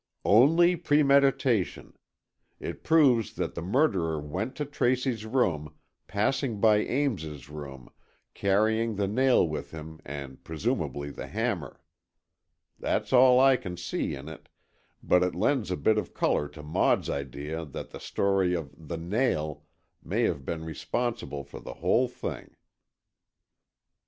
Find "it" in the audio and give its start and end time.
2.59-2.83, 14.27-14.49, 15.21-15.35